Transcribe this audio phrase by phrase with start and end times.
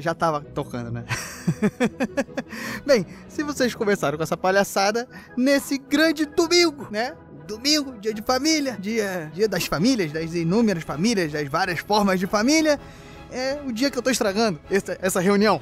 [0.00, 1.04] Já, tava tocando, né?
[2.84, 7.14] Bem, se vocês começaram com essa palhaçada nesse grande domingo, né?
[7.46, 12.26] Domingo, dia de família, dia, dia das famílias, das inúmeras famílias, das várias formas de
[12.26, 12.80] família
[13.30, 15.60] é o dia que eu tô estragando essa, essa reunião.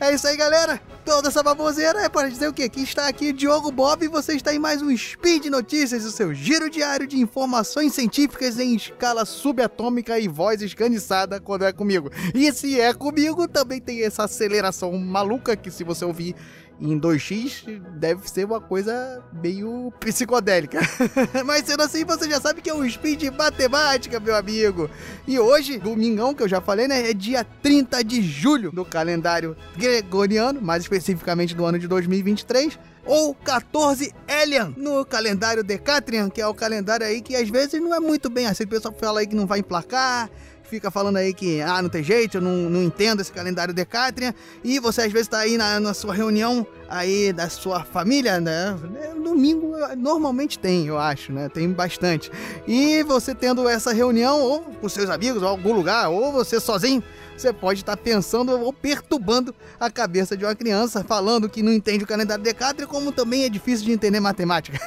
[0.00, 0.80] é isso aí, galera.
[1.06, 2.68] Toda essa baboseira é para dizer o quê?
[2.68, 6.34] Que está aqui Diogo Bob e você está em mais um Speed Notícias, o seu
[6.34, 12.10] giro diário de informações científicas em escala subatômica e voz esganiçada quando é comigo.
[12.34, 16.34] E se é comigo, também tem essa aceleração maluca que se você ouvir
[16.80, 20.80] em 2x deve ser uma coisa meio psicodélica.
[21.44, 24.90] Mas sendo assim, você já sabe que é um speed matemática, meu amigo.
[25.26, 27.10] E hoje, domingão, que eu já falei, né?
[27.10, 33.34] É dia 30 de julho do calendário gregoriano, mais especificamente do ano de 2023 ou
[33.36, 38.00] 14 Elian no calendário Decatrian, que é o calendário aí que às vezes não é
[38.00, 38.64] muito bem assim.
[38.64, 40.28] O pessoal fala aí que não vai emplacar,
[40.66, 44.34] fica falando aí que, ah, não tem jeito, eu não, não entendo esse calendário Decatrian,
[44.62, 48.76] e você às vezes tá aí na, na sua reunião aí da sua família, né?
[49.22, 51.48] Domingo normalmente tem, eu acho, né?
[51.48, 52.30] Tem bastante.
[52.66, 57.02] E você tendo essa reunião, ou com seus amigos, ou algum lugar, ou você sozinho,
[57.40, 62.04] você pode estar pensando ou perturbando a cabeça de uma criança, falando que não entende
[62.04, 64.78] o calendário Decátria, como também é difícil de entender matemática.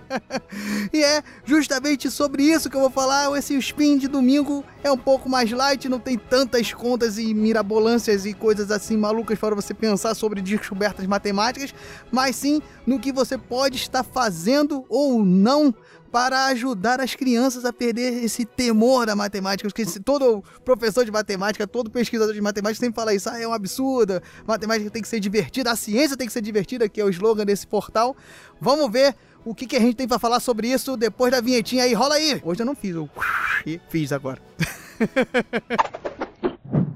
[0.92, 3.36] e é justamente sobre isso que eu vou falar.
[3.36, 8.26] Esse spin de domingo é um pouco mais light, não tem tantas contas e mirabolâncias
[8.26, 11.74] e coisas assim malucas para você pensar sobre descobertas matemáticas,
[12.10, 15.74] mas sim no que você pode estar fazendo ou não
[16.12, 19.68] para ajudar as crianças a perder esse temor da matemática.
[19.68, 23.30] Porque todo professor de matemática, todo pesquisador de matemática sempre fala isso.
[23.30, 26.88] Ah, é um absurdo, matemática tem que ser divertida, a ciência tem que ser divertida,
[26.88, 28.14] que é o slogan desse portal.
[28.60, 31.84] Vamos ver o que, que a gente tem para falar sobre isso depois da vinhetinha
[31.84, 31.94] aí.
[31.94, 32.40] Rola aí!
[32.44, 33.08] Hoje eu não fiz o...
[33.64, 34.40] E fiz agora.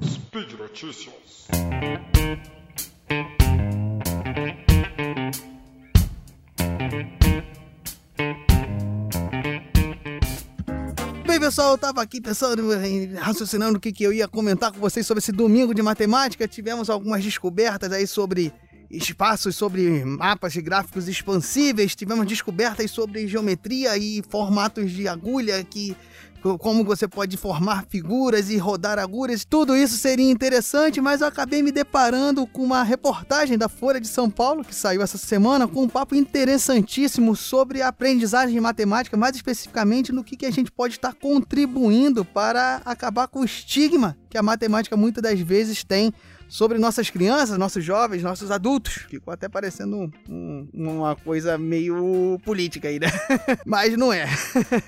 [0.05, 1.47] Speed Notícias.
[11.47, 12.61] Pessoal, eu tava aqui pensando,
[13.21, 16.49] raciocinando o que, que eu ia comentar com vocês sobre esse domingo de matemática.
[16.49, 18.53] Tivemos algumas descobertas aí sobre
[18.91, 21.95] espaços, sobre mapas de gráficos expansíveis.
[21.95, 25.97] Tivemos descobertas sobre geometria e formatos de agulha que
[26.59, 31.63] como você pode formar figuras e rodar agulhas, tudo isso seria interessante, mas eu acabei
[31.63, 35.83] me deparando com uma reportagem da Folha de São Paulo, que saiu essa semana, com
[35.83, 40.95] um papo interessantíssimo sobre a aprendizagem matemática, mais especificamente no que, que a gente pode
[40.95, 46.13] estar contribuindo para acabar com o estigma que a matemática muitas das vezes tem
[46.49, 49.07] sobre nossas crianças, nossos jovens, nossos adultos.
[49.09, 53.09] Ficou até parecendo um, uma coisa meio política aí, né?
[53.65, 54.27] Mas não é.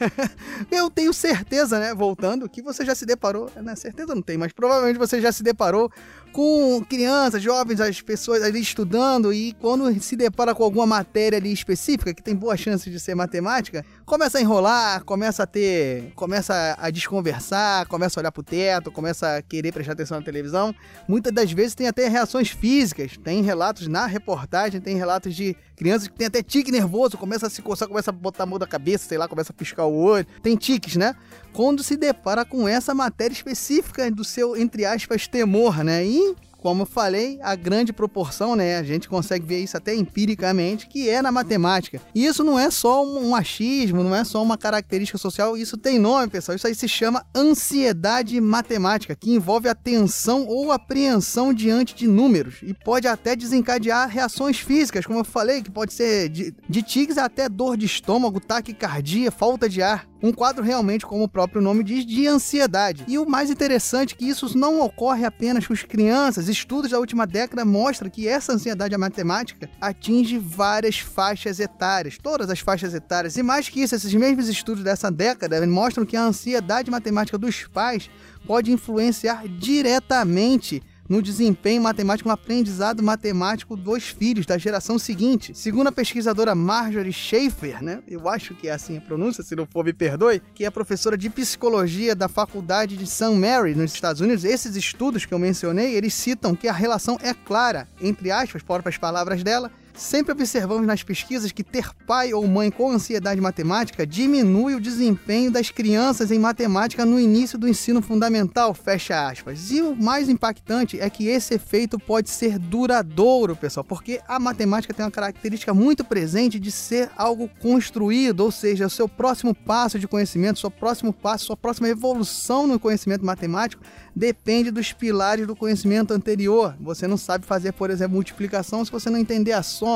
[0.70, 3.74] Eu tenho certeza, né, voltando, que você já se deparou, né?
[3.76, 5.90] Certeza não tem, mas provavelmente você já se deparou
[6.32, 11.52] com crianças, jovens, as pessoas ali estudando e quando se depara com alguma matéria ali
[11.52, 16.76] específica que tem boa chance de ser matemática, começa a enrolar, começa a ter, começa
[16.78, 20.74] a desconversar, começa a olhar pro teto, começa a querer prestar atenção na televisão.
[21.08, 26.08] Muitas das vezes tem até reações físicas, tem relatos na reportagem, tem relatos de crianças
[26.08, 28.66] que tem até tique nervoso, começa a se coçar, começa a botar a mão da
[28.66, 30.26] cabeça, sei lá, começa a piscar o olho.
[30.42, 31.14] Tem tiques, né?
[31.52, 36.04] Quando se depara com essa matéria específica do seu, entre aspas, temor, né?
[36.04, 36.17] E
[36.58, 38.78] como eu falei, a grande proporção, né?
[38.78, 42.00] A gente consegue ver isso até empiricamente, que é na matemática.
[42.14, 45.98] E isso não é só um achismo, não é só uma característica social, isso tem
[45.98, 46.56] nome, pessoal.
[46.56, 52.56] Isso aí se chama ansiedade matemática, que envolve a tensão ou apreensão diante de números
[52.62, 57.18] e pode até desencadear reações físicas, como eu falei, que pode ser de, de tics
[57.18, 60.07] até dor de estômago, taquicardia, falta de ar.
[60.22, 63.04] Um quadro realmente, como o próprio nome diz, de ansiedade.
[63.06, 66.48] E o mais interessante é que isso não ocorre apenas com as crianças.
[66.48, 72.58] Estudos da última década mostram que essa ansiedade matemática atinge várias faixas etárias, todas as
[72.58, 73.36] faixas etárias.
[73.36, 77.64] E mais que isso, esses mesmos estudos dessa década mostram que a ansiedade matemática dos
[77.66, 78.10] pais
[78.44, 85.52] pode influenciar diretamente no desempenho matemático, no aprendizado matemático dos filhos da geração seguinte.
[85.54, 88.02] Segundo a pesquisadora Marjorie Schaefer, né?
[88.06, 91.16] Eu acho que é assim a pronúncia, se não for me perdoe, que é professora
[91.16, 93.34] de psicologia da Faculdade de St.
[93.34, 94.44] Mary nos Estados Unidos.
[94.44, 98.98] Esses estudos que eu mencionei, eles citam que a relação é clara, entre aspas, próprias
[98.98, 104.76] palavras dela, Sempre observamos nas pesquisas que ter pai ou mãe com ansiedade matemática diminui
[104.76, 109.72] o desempenho das crianças em matemática no início do ensino fundamental, fecha aspas.
[109.72, 114.94] E o mais impactante é que esse efeito pode ser duradouro, pessoal, porque a matemática
[114.94, 119.98] tem uma característica muito presente de ser algo construído, ou seja, o seu próximo passo
[119.98, 123.82] de conhecimento, seu próximo passo, sua próxima evolução no conhecimento matemático
[124.14, 126.76] depende dos pilares do conhecimento anterior.
[126.80, 129.87] Você não sabe fazer, por exemplo, multiplicação se você não entender a soma,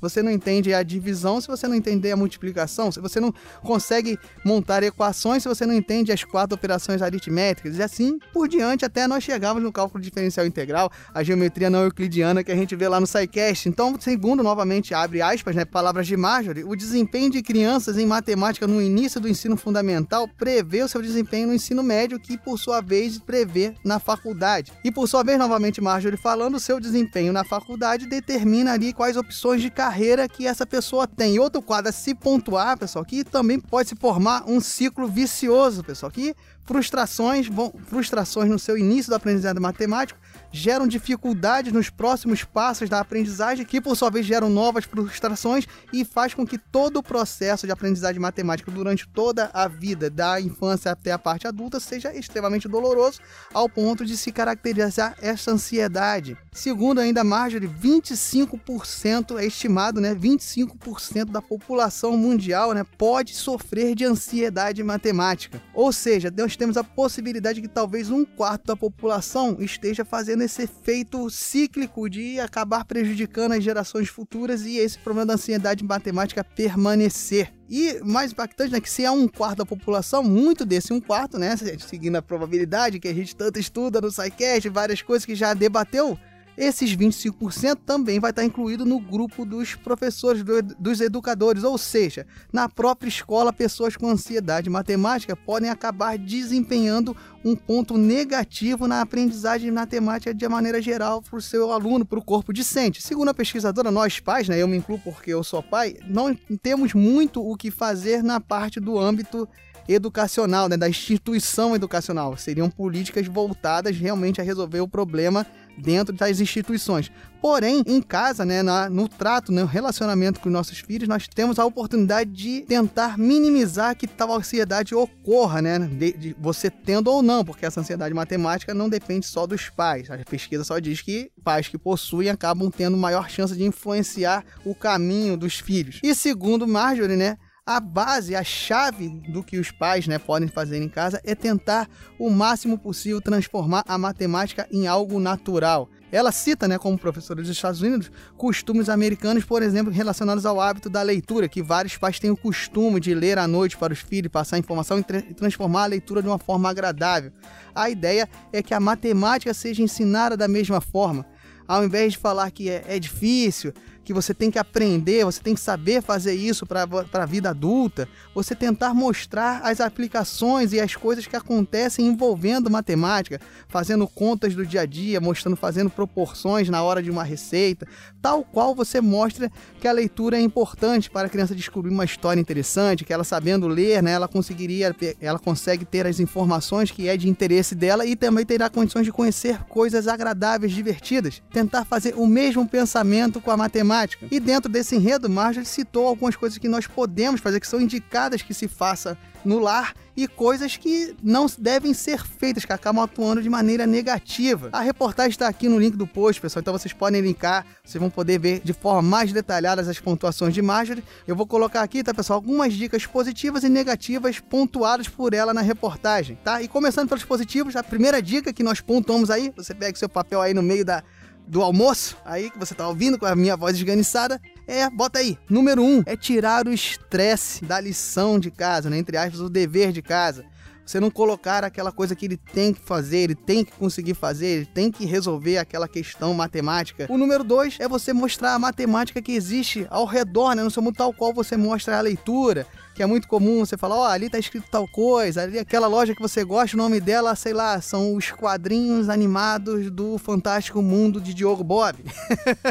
[0.00, 4.18] você não entende a divisão se você não entender a multiplicação, se você não consegue
[4.44, 9.06] montar equações se você não entende as quatro operações aritméticas, e assim por diante até
[9.06, 13.00] nós chegamos no cálculo diferencial integral, a geometria não euclidiana que a gente vê lá
[13.00, 13.68] no SciCast.
[13.68, 18.66] Então, segundo, novamente, abre aspas, né, palavras de Marjorie, o desempenho de crianças em matemática
[18.66, 22.80] no início do ensino fundamental prevê o seu desempenho no ensino médio, que por sua
[22.80, 24.72] vez prevê na faculdade.
[24.84, 29.16] E por sua vez, novamente, Marjorie falando, o seu desempenho na faculdade determina ali quais
[29.16, 31.34] opções de carreira que essa pessoa tem.
[31.34, 35.82] E outro quadro a se pontuar, pessoal, que também pode se formar um ciclo vicioso,
[35.82, 36.34] pessoal, que
[36.64, 40.18] frustrações, vão, frustrações no seu início do aprendizado matemático
[40.52, 46.04] geram dificuldades nos próximos passos da aprendizagem, que por sua vez geram novas frustrações e
[46.04, 50.90] faz com que todo o processo de aprendizagem matemática durante toda a vida, da infância
[50.90, 53.20] até a parte adulta, seja extremamente doloroso,
[53.52, 56.36] ao ponto de se caracterizar essa ansiedade.
[56.52, 60.14] Segundo ainda Marjorie, 25% é estimado, né?
[60.14, 65.62] 25% da população mundial, né, pode sofrer de ansiedade matemática.
[65.72, 70.39] Ou seja, nós temos a possibilidade de que talvez um quarto da população esteja fazendo
[70.42, 76.44] esse efeito cíclico de acabar prejudicando as gerações futuras e esse problema da ansiedade matemática
[76.44, 77.52] permanecer.
[77.68, 81.38] E mais impactante, né, que se é um quarto da população, muito desse um quarto,
[81.38, 85.54] né, seguindo a probabilidade que a gente tanto estuda no SciCast, várias coisas que já
[85.54, 86.18] debateu,
[86.60, 92.26] esses 25% também vai estar incluído no grupo dos professores, do, dos educadores, ou seja,
[92.52, 99.70] na própria escola, pessoas com ansiedade matemática podem acabar desempenhando um ponto negativo na aprendizagem
[99.70, 103.00] matemática de maneira geral para o seu aluno, para o corpo discente.
[103.00, 106.92] Segundo a pesquisadora, nós pais, né, eu me incluo porque eu sou pai, não temos
[106.92, 109.48] muito o que fazer na parte do âmbito
[109.92, 112.36] educacional, né, da instituição educacional.
[112.36, 115.46] Seriam políticas voltadas realmente a resolver o problema
[115.76, 117.10] dentro das instituições.
[117.40, 121.58] Porém, em casa, né, na, no trato, no relacionamento com os nossos filhos, nós temos
[121.58, 125.78] a oportunidade de tentar minimizar que tal ansiedade ocorra, né?
[125.78, 130.10] De, de, você tendo ou não, porque essa ansiedade matemática não depende só dos pais.
[130.10, 134.74] A pesquisa só diz que pais que possuem acabam tendo maior chance de influenciar o
[134.74, 135.98] caminho dos filhos.
[136.02, 137.38] E segundo Marjorie, né?
[137.76, 141.88] A base, a chave do que os pais né, podem fazer em casa é tentar
[142.18, 145.88] o máximo possível transformar a matemática em algo natural.
[146.10, 150.90] Ela cita, né, como professora dos Estados Unidos, costumes americanos, por exemplo, relacionados ao hábito
[150.90, 154.32] da leitura, que vários pais têm o costume de ler à noite para os filhos,
[154.32, 157.30] passar informação e, transformar a leitura de uma forma agradável.
[157.72, 161.24] A ideia é que a matemática seja ensinada da mesma forma.
[161.68, 163.72] Ao invés de falar que é, é difícil,
[164.10, 168.08] que você tem que aprender, você tem que saber fazer isso para a vida adulta,
[168.34, 174.66] você tentar mostrar as aplicações e as coisas que acontecem envolvendo matemática, fazendo contas do
[174.66, 177.86] dia a dia, mostrando, fazendo proporções na hora de uma receita,
[178.20, 179.48] tal qual você mostra
[179.80, 183.68] que a leitura é importante para a criança descobrir uma história interessante, que ela sabendo
[183.68, 188.16] ler, né, ela conseguiria, ela consegue ter as informações que é de interesse dela e
[188.16, 191.40] também terá condições de conhecer coisas agradáveis, divertidas.
[191.52, 194.26] Tentar fazer o mesmo pensamento com a matemática matemática.
[194.30, 198.42] E dentro desse enredo, Marjorie citou algumas coisas que nós podemos fazer, que são indicadas
[198.42, 203.40] que se faça no lar e coisas que não devem ser feitas, que acabam atuando
[203.40, 204.68] de maneira negativa.
[204.72, 208.10] A reportagem está aqui no link do post, pessoal, então vocês podem linkar, vocês vão
[208.10, 211.02] poder ver de forma mais detalhada as pontuações de Marjorie.
[211.26, 215.62] Eu vou colocar aqui, tá, pessoal, algumas dicas positivas e negativas pontuadas por ela na
[215.62, 216.60] reportagem, tá?
[216.60, 220.42] E começando pelos positivos, a primeira dica que nós pontuamos aí, você pega seu papel
[220.42, 221.02] aí no meio da
[221.50, 225.36] do almoço, aí que você tá ouvindo com a minha voz esganiçada, é, bota aí.
[225.48, 228.96] Número um é tirar o estresse da lição de casa, né?
[228.96, 230.44] Entre aspas, o dever de casa.
[230.86, 234.46] Você não colocar aquela coisa que ele tem que fazer, ele tem que conseguir fazer,
[234.46, 237.06] ele tem que resolver aquela questão matemática.
[237.08, 240.62] O número dois é você mostrar a matemática que existe ao redor, né?
[240.62, 242.66] No seu mundo tal qual você mostra a leitura,
[243.00, 245.86] que é muito comum você falar, ó, oh, ali tá escrito tal coisa, ali aquela
[245.86, 250.82] loja que você gosta, o nome dela, sei lá, são os quadrinhos animados do Fantástico
[250.82, 251.96] Mundo de Diogo Bob.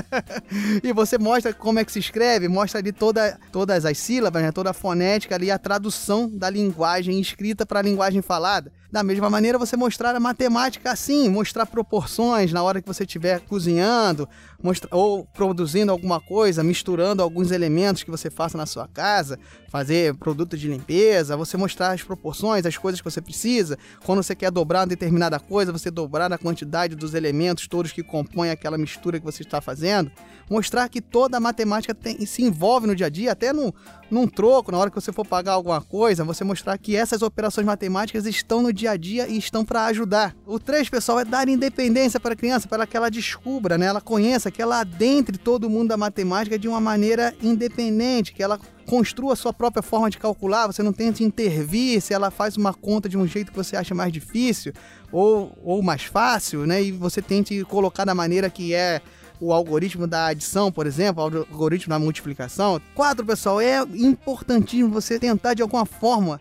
[0.86, 4.52] e você mostra como é que se escreve, mostra ali toda, todas as sílabas, né,
[4.52, 8.72] toda a fonética ali, a tradução da linguagem escrita para a linguagem falada.
[8.92, 13.40] Da mesma maneira, você mostrar a matemática assim, mostrar proporções na hora que você estiver
[13.42, 14.30] cozinhando,
[14.62, 19.40] mostra, ou produzindo alguma coisa, misturando alguns elementos que você faça na sua casa,
[19.70, 23.78] fazer produto de limpeza, você mostrar as proporções, as coisas que você precisa.
[24.06, 28.04] Quando você quer dobrar uma determinada coisa, você dobrar a quantidade dos elementos todos que
[28.04, 30.12] compõem aquela mistura que você está fazendo.
[30.50, 33.74] Mostrar que toda a matemática tem, se envolve no dia a dia, até no,
[34.10, 37.66] num troco, na hora que você for pagar alguma coisa, você mostrar que essas operações
[37.66, 40.36] matemáticas estão no dia a dia e estão para ajudar.
[40.48, 43.86] O 3, pessoal, é dar independência para a criança, para que ela descubra, né?
[43.86, 48.60] ela conheça, que ela adentre todo mundo da matemática de uma maneira independente, que ela
[48.86, 52.74] construa a sua própria forma de calcular, você não tente intervir se ela faz uma
[52.74, 54.74] conta de um jeito que você acha mais difícil
[55.12, 56.82] ou, ou mais fácil, né?
[56.82, 59.00] E você tente colocar da maneira que é
[59.40, 62.82] o algoritmo da adição, por exemplo, o algoritmo da multiplicação.
[62.94, 66.40] Quatro, pessoal, é importantíssimo você tentar de alguma forma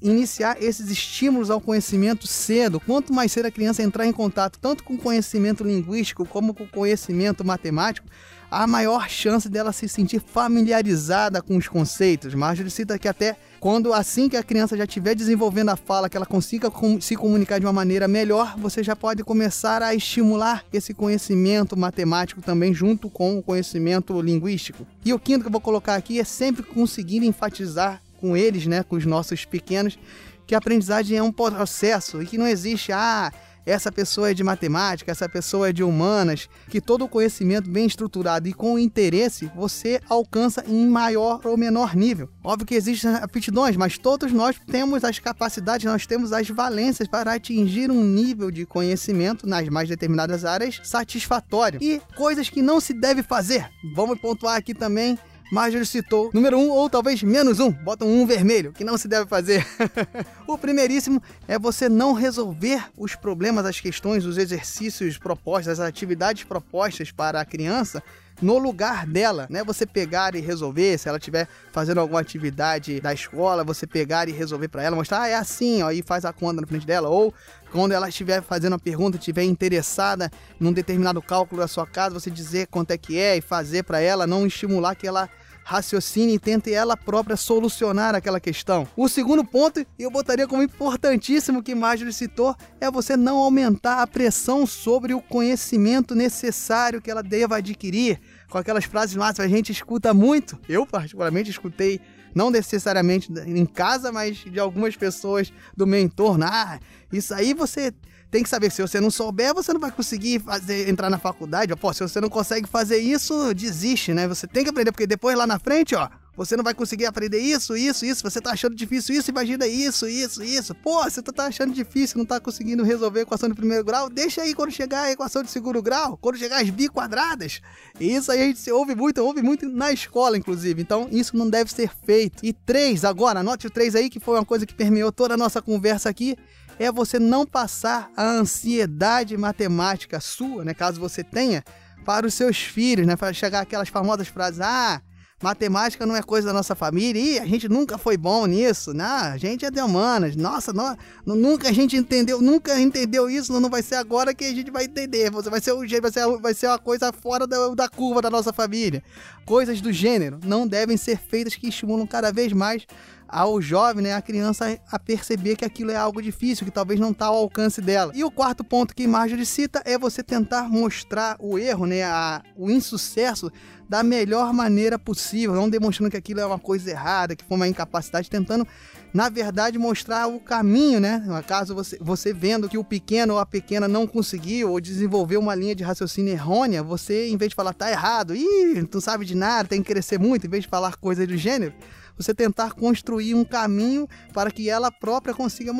[0.00, 2.80] iniciar esses estímulos ao conhecimento cedo.
[2.80, 6.64] Quanto mais cedo a criança entrar em contato tanto com o conhecimento linguístico como com
[6.64, 8.08] o conhecimento matemático,
[8.50, 12.34] a maior chance dela se sentir familiarizada com os conceitos.
[12.34, 16.16] Marjorie cita que até quando assim que a criança já estiver desenvolvendo a fala, que
[16.16, 20.64] ela consiga com, se comunicar de uma maneira melhor, você já pode começar a estimular
[20.72, 24.84] esse conhecimento matemático também junto com o conhecimento linguístico.
[25.04, 28.82] E o quinto que eu vou colocar aqui é sempre conseguir enfatizar com eles, né,
[28.82, 29.96] com os nossos pequenos,
[30.44, 33.32] que a aprendizagem é um processo e que não existe ah,
[33.64, 37.86] essa pessoa é de matemática, essa pessoa é de humanas, que todo o conhecimento bem
[37.86, 42.28] estruturado e com interesse você alcança em maior ou menor nível.
[42.42, 47.34] Óbvio que existem aptidões, mas todos nós temos as capacidades, nós temos as valências para
[47.34, 51.78] atingir um nível de conhecimento nas mais determinadas áreas satisfatório.
[51.82, 53.68] E coisas que não se deve fazer.
[53.94, 55.18] Vamos pontuar aqui também
[55.52, 59.26] Marjorie citou número um ou talvez menos um, bota um, vermelho, que não se deve
[59.26, 59.66] fazer.
[60.48, 66.44] o primeiríssimo é você não resolver os problemas, as questões, os exercícios propostos, as atividades
[66.44, 68.02] propostas para a criança
[68.40, 69.62] no lugar dela, né?
[69.62, 74.32] Você pegar e resolver, se ela estiver fazendo alguma atividade da escola, você pegar e
[74.32, 77.10] resolver para ela, mostrar, ah, é assim, ó, e faz a conta na frente dela,
[77.10, 77.32] ou
[77.70, 82.30] quando ela estiver fazendo uma pergunta, estiver interessada num determinado cálculo da sua casa, você
[82.30, 85.28] dizer quanto é que é e fazer para ela, não estimular que ela
[85.64, 88.86] raciocine e tente ela própria solucionar aquela questão.
[88.96, 94.06] O segundo ponto, eu botaria como importantíssimo que Marjorie citou, é você não aumentar a
[94.06, 98.20] pressão sobre o conhecimento necessário que ela deva adquirir.
[98.50, 100.58] Com aquelas frases máximas a gente escuta muito.
[100.68, 102.00] Eu, particularmente, escutei
[102.34, 106.44] não necessariamente em casa, mas de algumas pessoas do meu entorno.
[106.44, 106.78] Ah,
[107.12, 107.92] isso aí você
[108.32, 111.18] tem que saber que se você não souber, você não vai conseguir fazer, entrar na
[111.18, 111.76] faculdade.
[111.76, 114.26] Pô, se você não consegue fazer isso, desiste, né?
[114.26, 117.38] Você tem que aprender, porque depois lá na frente, ó, você não vai conseguir aprender
[117.38, 118.22] isso, isso, isso.
[118.22, 120.74] Você tá achando difícil isso, imagina isso, isso, isso.
[120.74, 124.08] Pô, você tá achando difícil, não tá conseguindo resolver a equação de primeiro grau.
[124.08, 127.60] Deixa aí quando chegar a equação de segundo grau, quando chegar as bi quadradas.
[128.00, 130.80] E isso aí a gente ouve muito, ouve muito na escola, inclusive.
[130.80, 132.42] Então, isso não deve ser feito.
[132.42, 135.36] E três, agora, anote o três aí, que foi uma coisa que permeou toda a
[135.36, 136.34] nossa conversa aqui
[136.78, 141.62] é você não passar a ansiedade matemática sua, né, caso você tenha,
[142.04, 145.00] para os seus filhos, né, para chegar aquelas famosas frases: "Ah,
[145.42, 149.04] matemática não é coisa da nossa família, e a gente nunca foi bom nisso, né?
[149.04, 150.36] A gente é de humanas.
[150.36, 154.54] Nossa, não, nunca a gente entendeu, nunca entendeu isso, não vai ser agora que a
[154.54, 155.30] gente vai entender.
[155.30, 158.22] Você vai ser o jeito, vai ser, vai ser uma coisa fora da, da curva
[158.22, 159.02] da nossa família.
[159.44, 162.86] Coisas do gênero não devem ser feitas que estimulam cada vez mais
[163.32, 167.10] ao jovem, né, a criança a perceber que aquilo é algo difícil, que talvez não
[167.10, 168.12] está ao alcance dela.
[168.14, 172.42] E o quarto ponto que Marjorie cita é você tentar mostrar o erro, né, a,
[172.56, 173.50] o insucesso
[173.88, 177.68] da melhor maneira possível, não demonstrando que aquilo é uma coisa errada, que foi uma
[177.68, 178.66] incapacidade, tentando
[179.12, 181.22] na verdade, mostrar o caminho, né?
[181.46, 185.54] Caso, você, você vendo que o pequeno ou a pequena não conseguiu ou desenvolveu uma
[185.54, 189.34] linha de raciocínio errônea, você, em vez de falar, tá errado, ih, tu sabe de
[189.34, 191.74] nada, tem que crescer muito, em vez de falar coisas do gênero,
[192.16, 195.72] você tentar construir um caminho para que ela própria consiga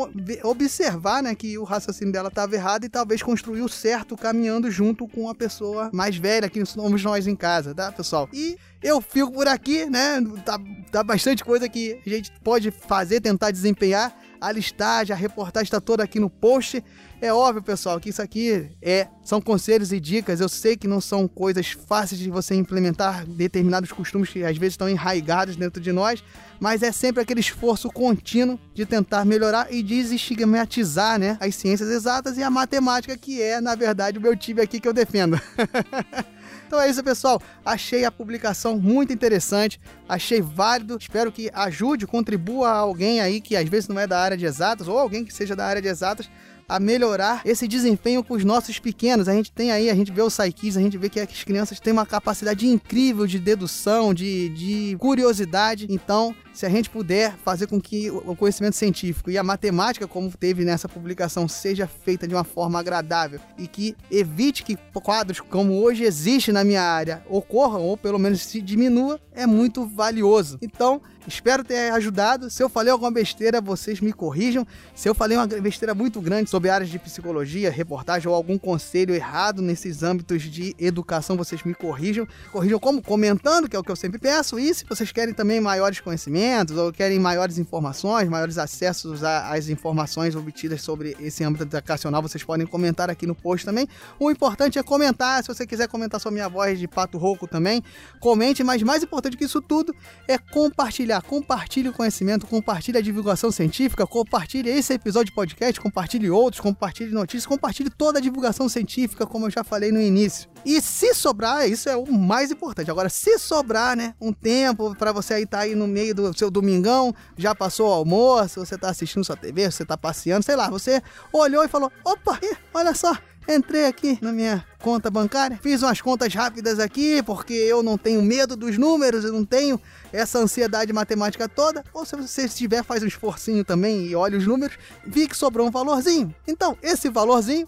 [0.44, 5.06] observar né, que o raciocínio dela estava errado e talvez construir o certo caminhando junto
[5.06, 8.28] com a pessoa mais velha, que somos nós em casa, tá, pessoal?
[8.32, 10.20] E eu fico por aqui, né?
[10.44, 10.58] Tá,
[10.90, 14.12] tá bastante coisa que a gente pode fazer, tentar desempenhar.
[14.40, 16.82] A listagem, a reportagem está toda aqui no post.
[17.20, 20.40] É óbvio, pessoal, que isso aqui é são conselhos e dicas.
[20.40, 24.72] Eu sei que não são coisas fáceis de você implementar determinados costumes que às vezes
[24.72, 26.24] estão enraigados dentro de nós,
[26.58, 32.36] mas é sempre aquele esforço contínuo de tentar melhorar e desestigmatizar, né, as ciências exatas
[32.36, 35.40] e a matemática que é, na verdade, o meu time aqui que eu defendo.
[36.72, 37.38] Então é isso, pessoal.
[37.62, 40.96] Achei a publicação muito interessante, achei válido.
[40.98, 44.46] Espero que ajude, contribua a alguém aí que às vezes não é da área de
[44.46, 46.30] exatas ou alguém que seja da área de exatas
[46.72, 49.28] a melhorar esse desempenho com os nossos pequenos.
[49.28, 51.78] A gente tem aí, a gente vê o Psykids, a gente vê que as crianças
[51.78, 55.86] têm uma capacidade incrível de dedução, de, de curiosidade.
[55.90, 60.30] Então, se a gente puder fazer com que o conhecimento científico e a matemática, como
[60.30, 65.82] teve nessa publicação, seja feita de uma forma agradável e que evite que quadros como
[65.82, 70.58] hoje existe na minha área ocorram ou pelo menos se diminua, é muito valioso.
[70.62, 72.50] Então, espero ter ajudado.
[72.50, 74.66] Se eu falei alguma besteira, vocês me corrijam.
[74.94, 79.14] Se eu falei uma besteira muito grande sobre áreas de psicologia, reportagem ou algum conselho
[79.14, 82.26] errado nesses âmbitos de educação, vocês me corrijam.
[82.50, 83.02] Corrijam como?
[83.02, 84.58] Comentando, que é o que eu sempre peço.
[84.58, 90.34] E se vocês querem também maiores conhecimentos, ou querem maiores informações, maiores acessos às informações
[90.34, 93.88] obtidas sobre esse âmbito educacional, vocês podem comentar aqui no post também.
[94.18, 97.82] O importante é comentar, se você quiser comentar sobre minha voz de pato rouco também,
[98.20, 99.94] comente, mas mais importante que isso tudo
[100.28, 101.22] é compartilhar.
[101.22, 107.12] Compartilhe o conhecimento, compartilhe a divulgação científica, compartilhe esse episódio de podcast, compartilhe outros, compartilhe
[107.12, 110.50] notícias, compartilhe toda a divulgação científica, como eu já falei no início.
[110.64, 112.90] E se sobrar, isso é o mais importante.
[112.90, 116.36] Agora, se sobrar, né, um tempo para você aí estar tá aí no meio do
[116.36, 120.56] seu domingão, já passou o almoço, você tá assistindo sua TV, você tá passeando, sei
[120.56, 122.38] lá, você olhou e falou: opa,
[122.74, 123.16] olha só,
[123.48, 128.22] entrei aqui na minha conta bancária, fiz umas contas rápidas aqui, porque eu não tenho
[128.22, 129.80] medo dos números, eu não tenho
[130.12, 131.84] essa ansiedade matemática toda.
[131.92, 135.66] Ou se você estiver, faz um esforcinho também e olha os números, vi que sobrou
[135.66, 136.34] um valorzinho.
[136.46, 137.66] Então, esse valorzinho,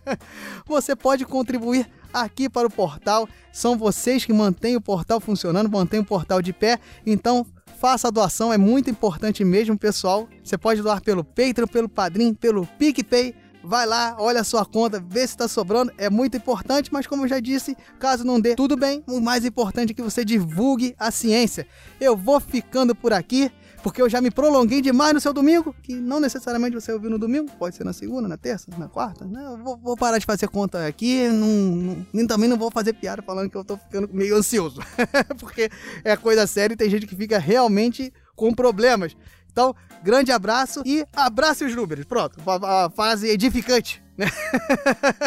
[0.66, 3.28] você pode contribuir aqui para o portal.
[3.52, 6.78] São vocês que mantêm o portal funcionando, mantêm o portal de pé.
[7.04, 7.46] Então,
[7.78, 10.28] faça a doação, é muito importante mesmo, pessoal.
[10.42, 13.34] Você pode doar pelo Patreon, pelo Padrim, pelo PicPay.
[13.66, 15.92] Vai lá, olha a sua conta, vê se está sobrando.
[15.98, 19.02] É muito importante, mas como eu já disse, caso não dê, tudo bem.
[19.08, 21.66] O mais importante é que você divulgue a ciência.
[22.00, 23.50] Eu vou ficando por aqui
[23.86, 27.20] porque eu já me prolonguei demais no seu domingo, que não necessariamente você ouviu no
[27.20, 29.24] domingo, pode ser na segunda, na terça, na quarta.
[29.24, 29.40] Né?
[29.46, 33.22] Eu vou, vou parar de fazer conta aqui, não, não, também não vou fazer piada
[33.22, 34.80] falando que eu tô ficando meio ansioso,
[35.38, 35.70] porque
[36.02, 39.16] é coisa séria e tem gente que fica realmente com problemas.
[39.56, 42.04] Então, grande abraço e abrace os números.
[42.04, 44.02] Pronto, a, fase edificante.
[44.14, 44.26] Né?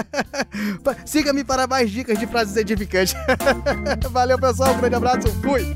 [1.03, 3.15] Siga-me para mais dicas de frases edificantes.
[4.11, 4.75] Valeu, pessoal.
[4.75, 5.27] Um grande abraço.
[5.41, 5.75] Fui.